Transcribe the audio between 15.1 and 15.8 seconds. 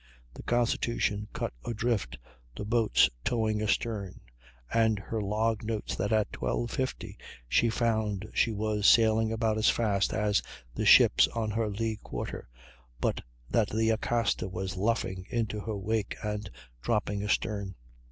into her